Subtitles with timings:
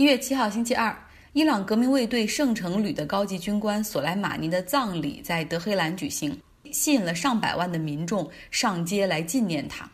[0.00, 0.96] 一月七号，星期二，
[1.34, 6.34] 伊朗革命卫队圣城旅的高级军官索莱马尼的葬礼在德黑兰举行，
[6.72, 9.86] 吸引了上百万的民众上街来纪念他。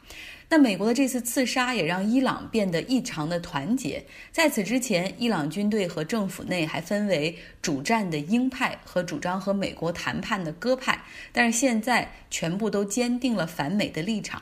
[0.49, 4.01] 那美国的这次刺杀也让伊朗变得异常的团结。
[4.31, 10.97] 在此之前，伊朗军队和政府内还分为主战的鹰派和主张和美国谈判的鸽派，
[11.33, 14.41] 但是现在全部都坚定了反美的立场。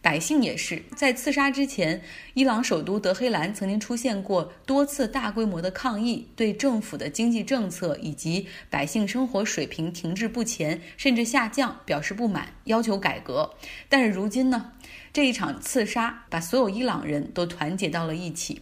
[0.00, 2.02] 百姓也是在刺杀之前，
[2.34, 13.54] 伊朗首都德黑兰曾经出现过多次大规模的抗议，对政府的经济政策以及百姓生活水平停滞不前，甚至下降表示不满，要求改革。
[13.88, 14.72] 但是如今呢，
[15.12, 18.60] 这一场刺杀把所有伊朗人都团结到了一起。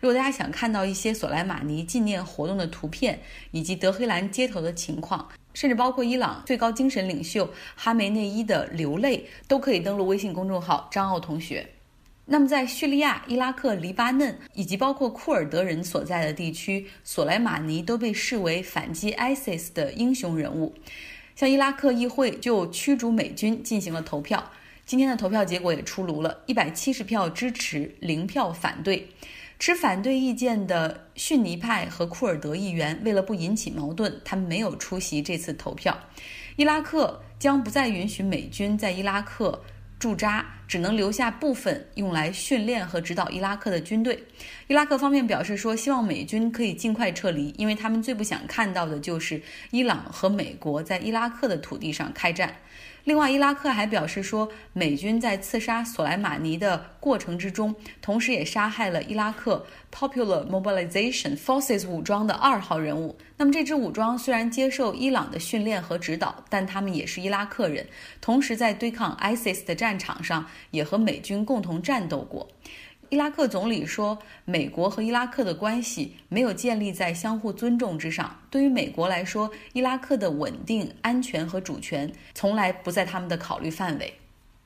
[0.00, 3.20] 如果大家想看到一些索莱马尼纪念活动的图片，
[3.52, 11.66] 以及德黑兰街头的情况，甚至包括伊朗最高精神领袖哈梅内伊的流泪，都可以登录微信公众号张奥同学。
[12.24, 20.72] 那么，在叙利亚、伊拉克、黎巴嫩以及包括库尔德人所在的地区，索莱马尼都被视为反击 ISIS 的英雄人物。
[21.34, 24.52] 像伊拉克议会就驱逐美军进行了投票，
[24.86, 29.08] 今天的投票结果也出炉了，一百七十票支持，零票反对。
[29.62, 35.96] 持反对意见的逊尼派和库尔德议员为了不引起矛盾，他们没有出席这次投票。
[36.56, 39.62] 伊拉克将不再允许美军在伊拉克
[40.00, 44.24] 驻扎，只能留下部分用来训练和指导伊拉克的军队。
[44.66, 52.56] 伊拉克方面表示说，希望美军可以尽快撤离，因为他们最不想看到的就是伊朗和美国在伊拉克的土地上开战。
[53.04, 63.18] 另外，伊拉克还表示说，美军在刺杀索莱马尼的过程之中，同时也杀害了伊拉克 Popular Mobilization Forces 武装的二号人物。
[63.36, 67.84] 那么，这支武装虽然接受伊朗的训练和指导，但他们也是伊拉克人，
[68.20, 72.48] 同时在对抗 ISIS 的战场上也和美军共同战斗过。
[73.12, 78.34] 伊拉克总理说，美国和伊拉克的关系没有建立在相互尊重之上。
[78.48, 84.14] 对于美国来说，伊拉克的稳定、安全和主权从来不在他们的考虑范围。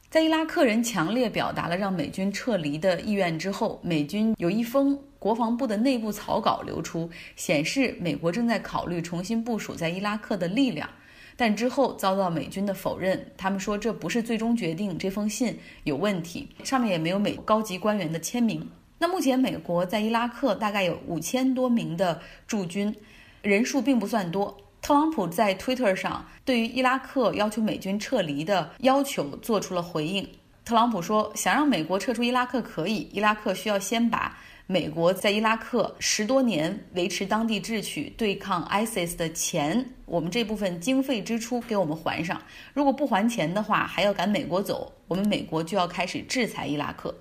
[0.08, 10.88] 在伊拉克人强烈表达了让美军撤离的意愿之后，美军有一封国防部的内部草稿流出，显示美国正在考虑重新部署在伊拉克的力量。
[11.36, 18.66] 但之后遭到美军的否认，他们说这不是最终决定，这封信有问题，上面也没有美高级官员的签名。
[18.98, 22.94] 那目前美国在伊拉克大概有五千多名的驻军，
[23.42, 24.56] 人数并不算多。
[24.80, 30.26] 特朗普在 Twitter 上对于伊拉克要求美军撤离的要求做出了回应。
[30.64, 34.36] 特朗普说，想让美国撤出伊拉克可以，伊拉克需要先把。
[34.68, 42.42] 美国在伊拉克十多年维持当地秩序、对抗 ISIS 的钱，我们这部分经费支出给我们还上。
[42.74, 47.14] 如果不还钱的话，还要赶美国走，我们美国就要开始制裁伊拉克。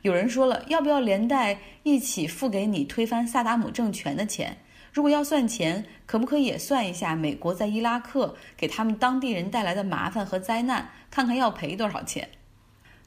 [0.00, 4.56] 有人说了，要不要连带一起付给你推翻萨达姆政权的钱？
[4.90, 12.26] 如果要算钱，可不可以也算一下美国在伊拉克给他们当地人带来的麻烦和灾难，看看要赔多少钱？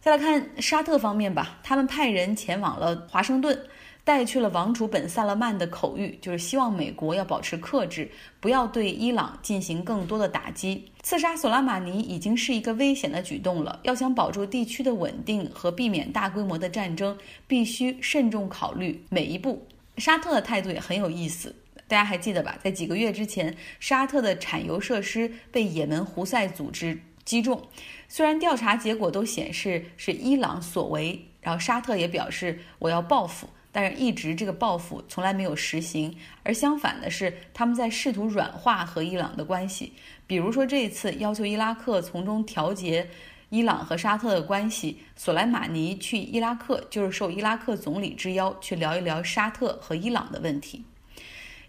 [0.03, 3.57] 再来看沙特方面吧，他们派人前往了华盛顿，
[4.03, 10.91] 带去了王储本·萨勒曼的口谕，就是希望美国要保持克制，不要对伊朗进行更多的打击。
[11.03, 19.65] 刺杀索拉马尼已经是一个危险的举动了，要想保住地区的稳定和避免大规模的战争，必须慎重考虑每一步。
[19.99, 21.55] 沙特的态度也很有意思，
[21.87, 22.57] 大家还记得吧？
[22.61, 26.99] 在几个月之前，沙特的产油设施被也门胡塞组织。
[27.25, 27.61] 击中，
[28.07, 39.93] 虽然调查结果都显示是伊朗所为，然后沙特也表示我要报复，但是一直这个报复从来没有实行，而相反的是他们在试图软化和伊朗的关系，
[40.27, 43.09] 比如说这一次要求伊拉克从中调节
[43.49, 50.83] 伊朗和沙特的关系，索莱马尼去伊拉克就是受伊拉克总理之邀去聊一聊沙特和伊朗的问题。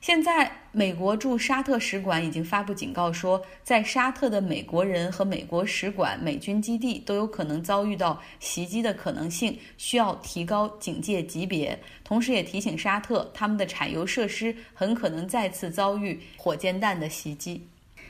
[0.04, 11.80] 现在，美国驻沙特使馆已经发布警告说，在沙特的美国人和美国使馆、美军基地都有可能遭遇到袭击的可能性，需要提高警戒级别。
[12.04, 17.66] 同时，也提醒沙特，他们的产油设施很可能再次遭遇火箭弹的袭击。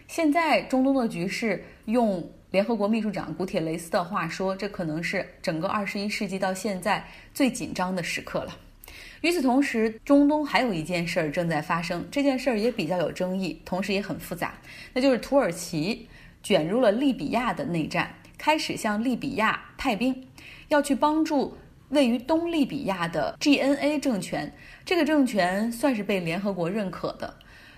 [0.09, 8.59] 现在，中东的局势，用联合国秘书长古铁雷斯的话说，这可能是整个二十一世纪到现在最紧张的时刻了。
[9.25, 14.53] 与此同时，中东还有一件事儿正在发生，这件事儿也比较有争议，同时也很复杂，
[14.93, 16.07] 那就是土耳其
[16.43, 20.29] 卷入了利比亚的内战，开始向利比亚派兵，
[20.69, 21.57] 要去帮助
[21.89, 24.53] 位于东利比亚的 GNA 政权。
[24.85, 27.35] 这个政权算是被联合国认可的。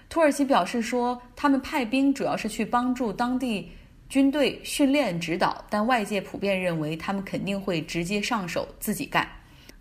[0.08, 3.70] 土耳其表示说，他们派兵主要是去帮助当地
[4.08, 9.28] 军队训练指导，但外界普遍认为他们肯定会直接上手自己干。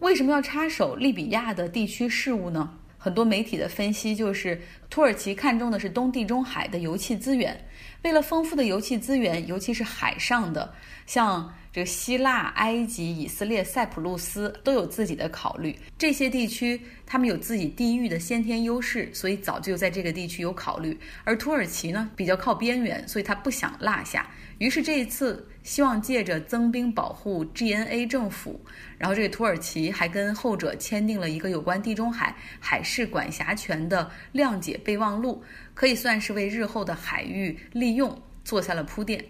[0.06, 2.70] 为什么要插手利比亚的地区事务呢？
[2.96, 7.60] 很多媒体的分析就是，土耳其看中的是东地中海的油气资源。
[8.04, 10.74] 为了丰富的油气资源，尤其是海上的，
[11.06, 15.78] 像这个希腊、埃及、以色列、塞浦路斯都有自己的考虑。
[15.98, 20.98] 这些地区他们有自己地域的先天优势，所以早就在这个地区有考虑。
[21.24, 24.30] 而土耳其呢，比较靠边缘，所以他不想落下。
[24.58, 28.62] 于是这一次，希望借着增兵保护 GNA 政府。
[28.98, 35.44] 然后，这个土耳其还跟后者签订了一个有关地中海海事管辖权的谅解备忘录，
[35.74, 39.26] 可以算是为日后的海域利用做下了铺垫。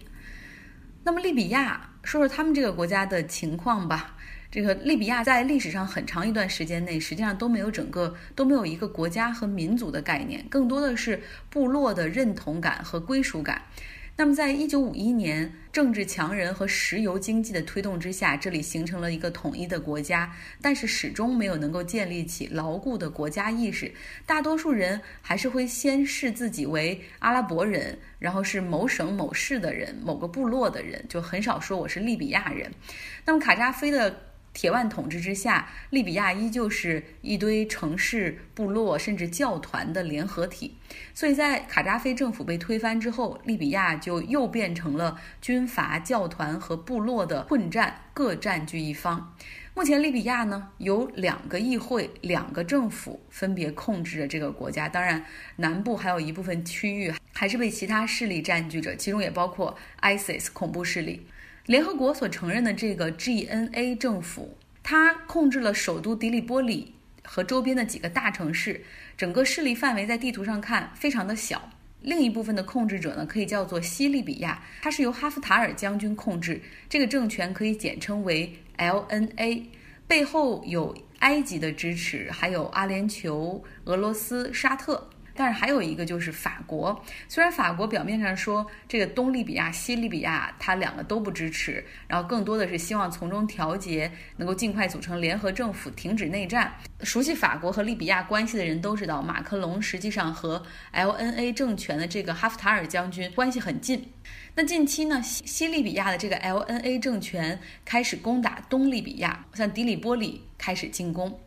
[1.02, 4.14] 那么，利比亚，说说他们这个国家的情况吧。
[4.52, 11.20] 这个利比亚在历史上很长一段时间内，实际上都没有整个都没有一个国家和民族的概念，更多的是
[11.50, 13.62] 部落的认同感和归属感。
[14.18, 23.92] 那么，在一九五一年，政治强人和石油经济的推动之下，这里形成了一个统一的国家，但是始终没有能够建立起牢固的国家意识。
[24.24, 32.72] 大多数人还是会先视自己为阿拉伯人，然后是某省某市的人、某个部落的人，就很少说我是利比亚人。
[33.26, 34.22] 那么，卡扎菲的。
[34.56, 40.78] 铁腕统治之下，利比亚依旧是一堆城市、部落甚至教团的联合体。
[41.12, 49.36] 所以在卡扎菲政府被推翻之后，利比亚就又变成了军阀、教团和部落的混战，各占据一方。
[49.74, 54.88] 目前，利比亚呢有两个议会、两个政府分别控制着这个国家。
[54.88, 55.22] 当然，
[55.56, 61.26] 南部还有一部分区域还是被其他势力占据着，其中也包括 ISIS 恐怖势力。
[61.66, 68.80] 联合国所承认的这个 GNA 政府，它控制了首都迪利波里和周边的几个大城市，
[69.16, 71.68] 整个势力范围在地图上看非常的小。
[72.02, 79.64] 另一部分的控制者呢，可以叫做西利比亚，它是由哈夫塔尔将军控制，这个政权可以简称为 LNA，
[80.06, 85.10] 背后有埃及的支持，还有阿联酋、俄罗斯、沙特。
[85.36, 96.72] 但是还有一个就是法国，虽然法国表面上说这个东利比亚、西利比亚，它两个都不支持，然后更多的是希望从中调节，能够尽快组成联合政府，停止内战。
[97.02, 100.62] 熟悉法国和利比亚关系的人都知道，马克龙实际上和
[100.94, 104.10] LNA 政权的这个哈夫塔尔将军关系很近。
[104.54, 111.38] 那近期呢，西西利比亚的这个 LNA 政权开始攻打东利比亚，像迪里波里开始进攻。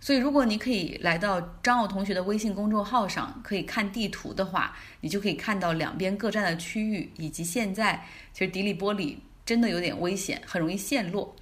[0.00, 11.34] 所以，如果你可以来到张奥同学的微信公众号上，可以看地图的话，你就可以看到两边各站的区域，以及现在其实迪利波里真的有点危险，很容易陷落。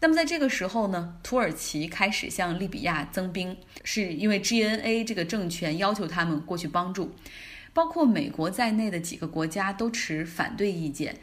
[0.00, 7.14] 那么在这个时候呢，土耳其开始向利比亚增兵，是因为 GNA 这个政权要求他们过去帮助，
[7.72, 11.16] 包括美国在内的几个国家都持反对意见。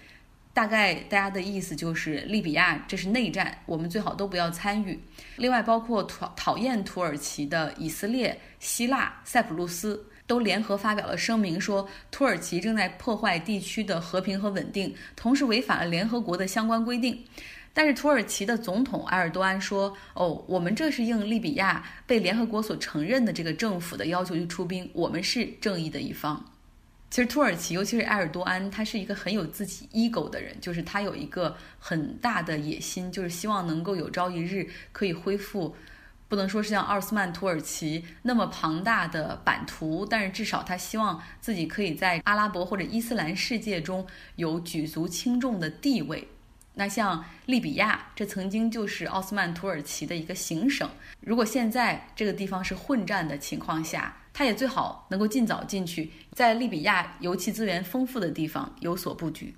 [0.58, 5.00] 大概大家的意思就是，利比亚这是内战，我们最好都不要参与。
[5.36, 17.24] 另外，包括讨讨厌土耳其的以色列、希腊、塞浦路斯都联合发表了声明，说土耳其正在破坏地区的和平和稳定，同时违反了联合国的相关规定。
[17.72, 26.44] 但是土耳其的总统埃尔多安说：“哦，我们这是应利比亚被联合国所承认的这个政府的要求去出兵，我们是正义的一方。”
[27.10, 35.76] 其实土耳其，尤其是埃尔多安，他是一个很有自己 ego 的人，就是他有一个很大的野心，就是希望能够有朝一日可以恢复，
[36.28, 46.28] 不能说是像奥斯曼土耳其那么庞大的版图，但是至少他希望自己可以在阿拉伯或者伊斯兰世界中有举足轻重的地位。
[46.74, 50.88] 那像利比亚，这曾经就是奥斯曼土耳其的一个行省，
[51.22, 59.56] 如果现在这个地方是混战的情况下，他也最好能够尽早进去，在利比亚油气资源丰富的地方有所布局。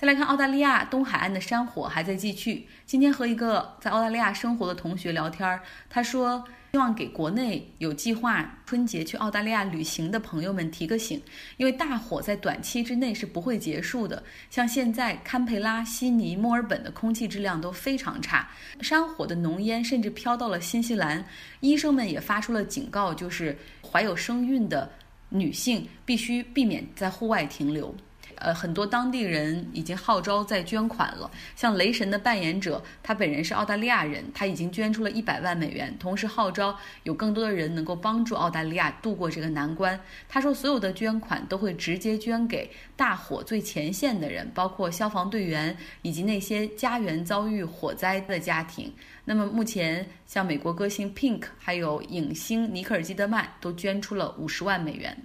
[0.00, 2.66] 再来看澳大利亚东海岸的山火还在继续。
[2.86, 6.42] 今天和一个在澳大利亚生活的同学聊天，他说。
[6.72, 11.20] 希望给国内有计划春节去澳大利亚旅行的朋友们提个醒，
[11.56, 14.22] 因为大火在短期之内是不会结束的。
[14.50, 18.48] 像现在堪培拉、悉尼、墨尔本的空气质量都非常差，
[18.82, 21.24] 山火的浓烟甚至飘到了新西兰。
[21.58, 24.88] 医生们也发出了警告，就是怀有身孕的
[25.28, 27.92] 女性必须避免在户外停留。
[28.40, 31.30] 呃，很多当地人已经号召在捐款了。
[31.54, 40.00] 像雷神的扮演者，他本人是澳大利亚人，他已经捐出了一百万美元，同时号召有更多的人能够帮助澳大利亚度过这个难关。
[40.28, 48.92] 他说，所有的捐款都会直接捐给大火最前线的人，包括消防队员以及那些家园遭遇火灾的家庭。
[49.26, 55.16] 那么目前，像美国歌星 Pink，还有影星尼克尔基德曼都捐出了五十万美元。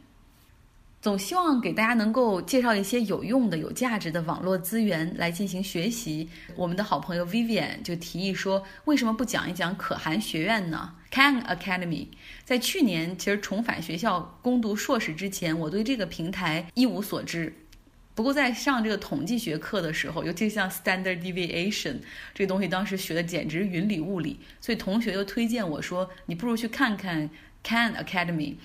[1.06, 6.28] 总希望给大家能够介绍一些有用的、有价值的网络资源来进行学习。
[6.56, 12.08] 我们的好朋友 Vivian 就提议说，为什么不讲一讲可汗学院呢？Khan Academy
[12.44, 17.54] 在去年其实重返学校攻读硕士之前，我对这个平台一无所知。
[18.16, 21.98] 不过在上这个统计学课的时候，尤其像 Standard Deviation
[22.34, 27.30] 这个东西，当时学的简直云里雾里，所以同学就推荐我说，你不如去看看
[27.64, 28.56] Khan Academy，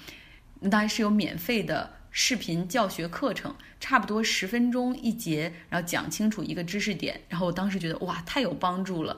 [0.61, 2.00] 那当然是有免费的。
[2.11, 9.17] 视频教学课程差不多十分钟一节，然后讲清楚一个知识点，然后我当时觉得哇，太有帮助了。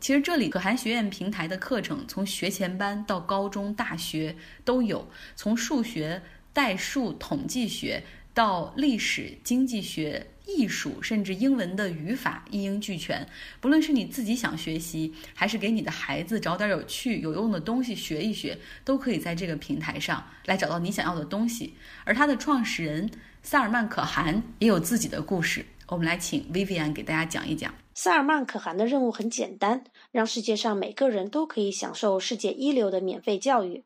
[0.00, 6.20] 其实这里可汗学院平台的课程，从学前班到高中、大学都有，从数学、
[6.52, 8.02] 代数、统计学
[8.34, 10.28] 到历史、经济学。
[10.44, 13.26] 艺术甚至英文的语法一应俱全，
[13.60, 21.74] 不论是你自己想学习，还是给你的孩子找点有趣有用的东西学一学，都可以在这个平台上来找到你想要的东西。
[22.04, 23.08] 而它的创始人
[23.44, 27.72] 萨尔曼可汗也有自己的故事，我们来请 Vivian 给大家讲一讲。
[27.94, 33.84] 萨尔曼可汗的任务很简单，让世界上每个人都可以享受世界一流的免费教育，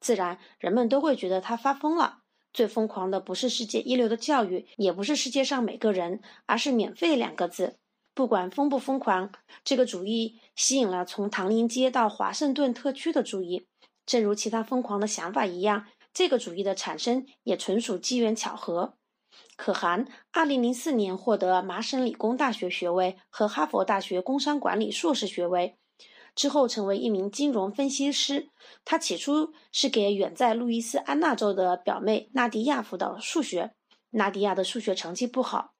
[0.00, 2.23] 自然人们都会觉得他发疯了。
[2.54, 7.76] 最疯狂的不是世界一流的教育，也不是世界上每个人，而是“免费”两个字。
[8.14, 9.32] 不管疯不疯狂，
[9.64, 13.66] 这个主意吸引了从唐宁街到华盛顿特区的注意。
[14.06, 18.94] 正如其他疯狂的想法一样，这个主意的产生也纯属机缘巧合。
[19.56, 25.76] 可汗2004年获得麻省理工大学学位和哈佛大学工商管理硕士学位。
[26.34, 28.48] 之后成为一名金融分析师。
[28.84, 33.72] 他起初是给远在路易斯安那州的表妹纳迪亚辅导数学。
[34.10, 35.72] 纳迪亚的数学成绩不好。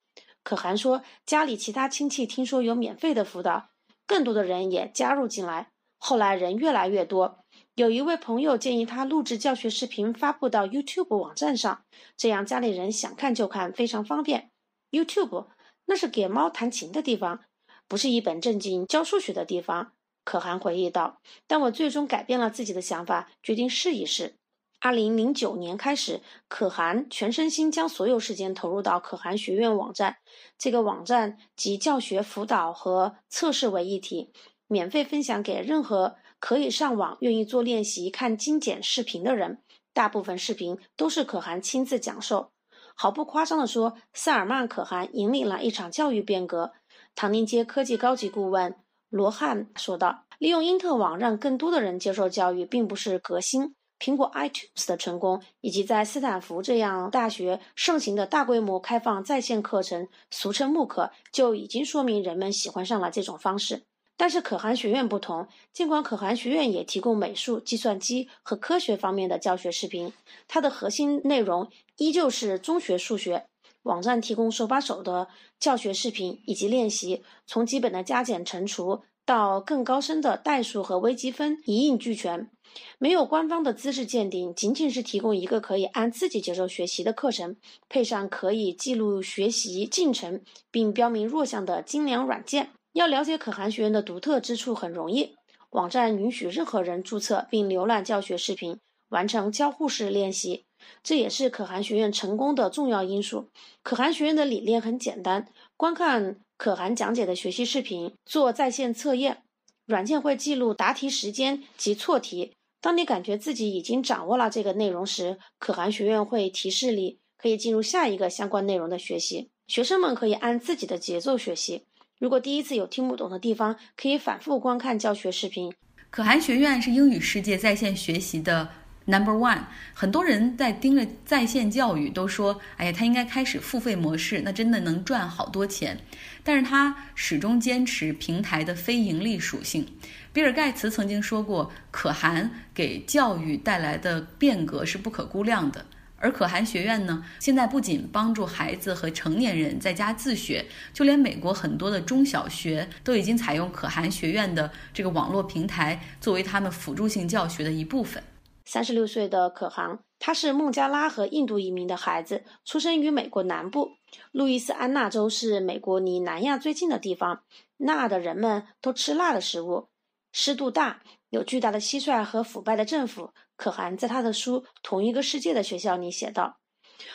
[0.43, 3.71] 可汗说，家里其他亲戚听说有免费的辅导，
[4.07, 5.71] 更多的人也加入进来。
[5.99, 7.39] 后来人越来越多。
[7.77, 11.85] 有一位朋友建议他录制教学视频发布到 YouTube 网站上，
[12.17, 14.51] 这样家里人想看就看，非常方便。
[14.91, 15.47] YouTube
[15.87, 17.41] 那是给猫弹琴的地方，
[17.89, 19.93] 不是一本正经教数学的地方。
[20.25, 24.37] 可汗回忆道：“但我最终改变了自己的想法，决定试一试。
[24.81, 30.17] 二零零九年开始，可汗全身心将所有时间投入到可汗学院网站。
[30.59, 34.33] 这个网站集教学辅导和测试为一体，
[34.67, 39.63] 免费分享给任何可以上网、愿意做练习、看精简视频的人。
[39.95, 42.51] 大部分视频都是可汗亲自讲授。
[42.95, 46.73] 毫不夸张地说，萨尔曼·可汗引领了一场教育变革。
[47.15, 48.75] 唐宁街科技高级顾问。”
[49.15, 53.77] 罗汉说道：“利用因特网让更多的人接受教育，并不是革新。
[54.01, 63.85] 苹果 iTunes 的成功，以及在斯坦福这样大学盛行的大规模开放在线课程，俗称慕课，就已经说明人们喜欢上了这种方式。
[64.17, 70.13] 但是可汗学院不同，尽管可汗学院也提供美术、计算机和科学方面的教学视频，
[70.49, 73.47] 它的核心内容依旧是中学数学。
[73.85, 82.51] 网站提供手把手的教学视频以及练习，从基本的加减乘除到更高深的代数和微积分，一应俱全。
[82.99, 87.57] 没有官方的资质鉴定，仅仅是提供一个可以按自己节奏学习的课程，
[87.89, 92.71] 配上可以记录学习进程并标明弱项的精良软件。
[92.95, 95.37] 要了解可汗学院的独特之处很容易，
[95.71, 98.79] 网站允许任何人注册并浏览教学视频，
[99.11, 100.65] 完成交互式练习。
[101.03, 103.49] 这也是可汗学院成功的重要因素。
[103.83, 109.43] 可汗学院的理念很简单：观看可汗讲解的学习视频，做在线测验。
[109.87, 112.53] 软件会记录答题时间及错题。
[112.81, 119.51] 当你感觉自己已经掌握了这个内容时，可汗学院会提示你可以进入下一个相关内容的学习。
[119.67, 121.85] 学生们可以按自己的节奏学习。
[122.19, 125.73] 如果第一次有听不懂的地方，可以反复观看教学视频。
[126.11, 128.69] 可汗学院是英语世界在线学习的。
[129.07, 136.01] Number one，很多人在盯着在线教育，都说：“哎呀，他应该开始付费模式，那真的能赚好多钱。”
[136.43, 139.87] 但是他始终坚持平台的非盈利属性。
[140.33, 145.85] 比尔·盖茨曾经说过：“可汗给教育带来的变革是不可估量的。”
[146.17, 158.23] 而可汗学院呢，现在不仅帮助孩子和成年人在家自学，就连美国很多的中小学都已经采用可汗学院的这个网络平台作为他们辅助性教学的一部分。
[158.65, 163.93] 三十六岁的可汗，他是孟加拉和印度移民的孩子，出生于美国南部。
[164.33, 167.43] 路易斯安那州是美国离南亚最近的地方，
[167.77, 169.89] 那的人们都吃辣的食物，
[170.33, 173.31] 湿度大，有巨大的蟋蟀和腐败的政府。
[173.57, 176.59] 可汗在他的书《同一个世界的学校》里写道：“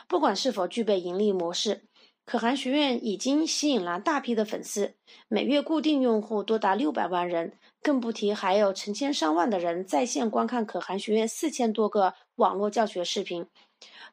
[0.08, 1.89] 不管是否具备盈利模式，
[2.30, 4.94] 可汗学院已经吸引了大批的粉丝，
[5.30, 13.48] 每月固定用户多达六百万人。”更不提还有成千上万的人在线观看可汗学院四千多个网络教学视频。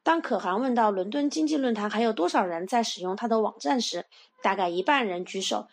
[0.02, 4.06] 当可汗问到伦敦经济论坛还有多少人在使用他的网站时，
[4.42, 5.68] 大概一半人举手。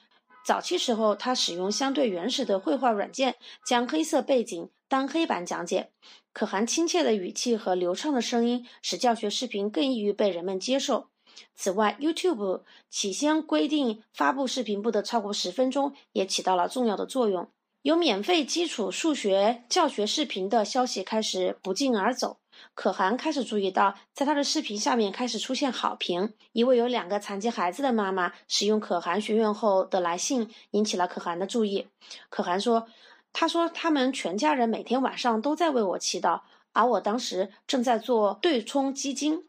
[0.46, 3.36] 早期时候，他使用相对原始的绘画软件，
[3.66, 5.92] 将黑色背景当黑板讲解。
[6.34, 11.08] 可汗亲切的语气和流畅的声音，使教学视频更易于被人们接受。
[11.56, 17.48] 此外，YouTube 起先规定发布视频不得超过十分钟，也起到了重要的作用。
[17.82, 22.38] 有免费基础数学教学视频的消息开始不胫而走。
[22.76, 26.34] 可汗开始注意到，在他的视频下面开始出现好评。
[26.54, 31.88] 一位有两个残疾孩子的妈妈使用可汗学院后的来信引起了可汗的注意。
[32.30, 32.88] 可汗说
[33.34, 39.46] ：“他说他们全家人每天晚上都在为我祈祷，而我当时正在做对冲基金。”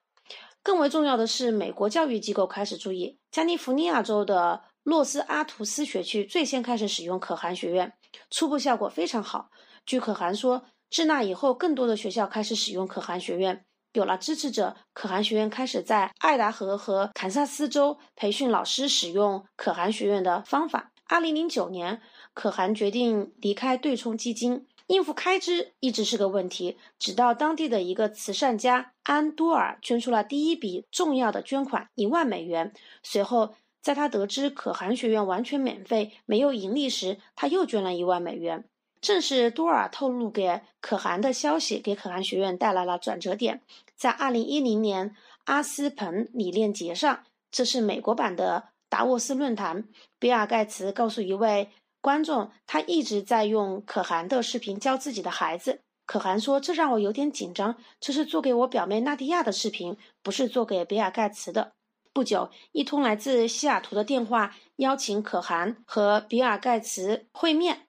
[0.65, 7.93] 更为重要的是，美国教育机构开始注意，加利福尼亚州的洛斯阿图斯学区最先开始使用可汗学院，
[8.31, 9.51] 初步效果非常好。
[9.87, 10.65] 据可汗说。
[10.91, 13.65] 自那以后，更多的学校开始使用可汗学院。
[13.95, 20.93] 有了支持者，可汗学院开始在爱达荷和堪萨斯州培训老师使用可汗学院的方法。
[21.09, 22.01] 二零零九年，
[22.33, 26.77] 可汗决定离开对冲基金，应付开支一直是个问题。
[26.99, 32.73] 直到当地的一个慈善家安多尔捐出了第一笔重要的捐款一万美元。
[33.03, 38.65] 随后，在他得知可汗学院完全免费、没有盈利时，他又捐了一万美元。
[39.01, 43.61] 正是多尔透露给可汗的消息，给可汗学院带来了转折点。
[43.95, 45.15] 在二零一零年
[45.45, 49.85] 阿斯彭理念节上，这是美国版的达沃斯论坛。
[50.19, 51.69] 比尔盖茨告诉一位
[52.05, 55.81] 观众，他一直在用可汗的视频教自己的孩子。
[56.05, 61.73] 可汗说：“这让我有点紧张，这是做给我表妹娜迪亚的视频，不是做给比尔盖茨的。”
[62.13, 67.84] 不久，一通来自西雅图的电话邀请可汗和比尔盖茨会面。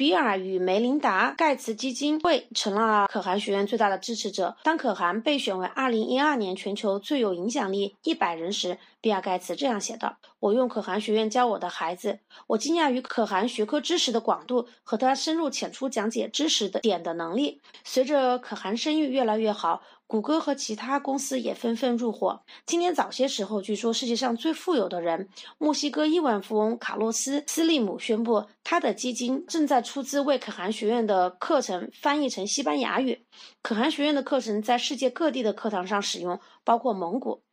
[0.00, 4.56] 比尔与梅琳达·盖茨基金会成了可汗学院最大的支持者。
[4.62, 17.60] 当可汗被选为2012年全球最有影响力100人时，比尔·盖茨这样写道：“我用可汗学院教我的孩子，我惊讶于可汗学科知识的广度和他深入浅出讲解知识的点的能力。
[17.84, 22.42] 随着可汗声誉越来越好。”谷歌和其他公司也纷纷入伙。
[22.66, 33.24] 今年早些时候，据说世界上最富有的人——墨西哥亿万富翁卡洛斯·斯利姆宣布，他的基金正在出资为可汗学院的课程翻译成西班牙语。
[33.62, 37.44] 可汗学院的课程在世界各地的课堂上使用，包括蒙古。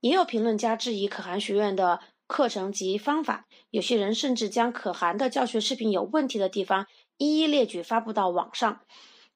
[0.00, 6.86] 也有评论家质疑可汗学院的课程及方法，有些人甚至将可汗的教学视频有问题的地方
[7.18, 8.80] 一一列举发布到网上。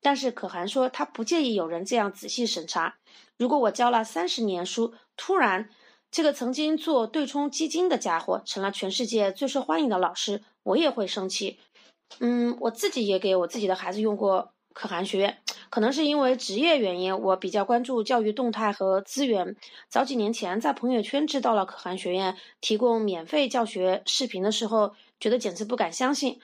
[0.03, 2.97] 但是可汗说，他不介意有人这样仔细审查。
[3.37, 5.69] 如果我教了三十年书，突然
[6.11, 11.59] 这个曾经做对冲基金的家伙成了全世界最受欢迎的老师，我也会生气。
[12.19, 19.55] 嗯，我自己也给我自己的孩子用过可汗学院，可能是因为职业原因，我比较关注教育动态和资源。
[19.89, 26.41] 早几年前在朋友圈知道了可汗学院提供免费教学视频的时候，觉得简直不敢相信。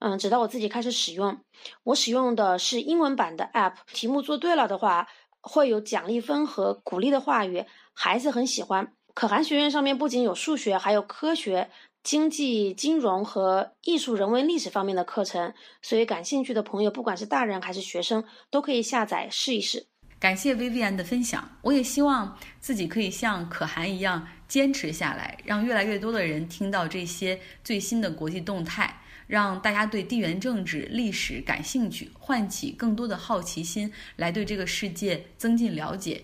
[0.00, 1.40] 嗯，直到我自己开始使用，
[1.82, 5.08] 我使用的是英文版的 App，题目做对了的话，
[5.40, 8.92] 会有奖励分和鼓励的话语，孩子很喜欢。
[9.14, 11.70] 可汗学院上面不仅有数学，还有科学、
[12.04, 19.88] 经济、金融和艺术、人文、历史方面的课程，所以感兴趣的朋友，不管是大人还是学生，都可以下载试一试。
[20.20, 28.97] 感谢 Vivian 的分享，我也希望自己可以像可汗一样坚持下来，让越来越多的人听到这些最新的国际动态。
[29.28, 36.22] 让大家对地缘政治、历史感兴趣，唤起更多的好奇心，来对这个世界增进了解。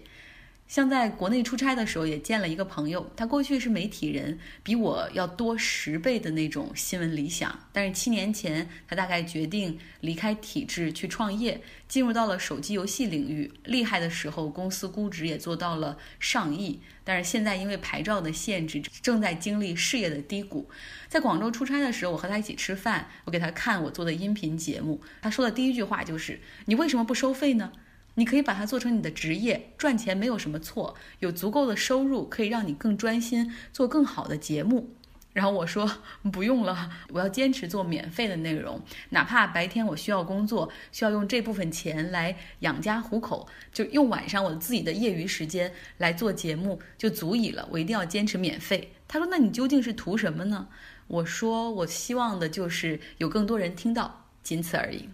[0.74, 7.56] 像在国内出差的时候，也见了一个朋友，他过去是媒体人，比我要多十倍的那种新闻理想。
[7.70, 13.48] 但是七年前，他大概决定离开体制去创业，进入到了手机游戏领域。
[13.66, 16.80] 厉害的时候，公司估值也做到了上亿。
[17.04, 20.68] 但是现在因为牌照的限制，正在经历事业的低谷。
[21.06, 27.70] 在广州出差的时候，我和他一起吃饭，我给他看我做的音频节目，他说的第一句话就是：“你为什么不收费呢？”
[28.14, 34.94] 你可以把它做成你的职业，赚钱没有什么错，有足够的收入可以让你更专心做更好的节目。
[35.32, 35.90] 然后我说
[36.32, 47.68] 不用了，我要坚持做免费的内容，哪怕白天我需要工作，需要用这部分钱来养家糊口，就用晚上我自己的业余时间来做节目就足以了。
[47.72, 48.92] 我一定要坚持免费。
[49.08, 50.68] 他说：“那你究竟是图什么呢？”
[51.08, 55.08] 我说：“我希望的就是有更多人听到，仅此而已。”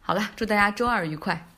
[0.00, 1.48] 好了，祝大家周二愉快。